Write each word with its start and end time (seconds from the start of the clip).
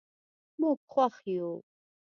موږ 0.59 0.79
خوښ 0.91 1.15
یو. 1.35 1.51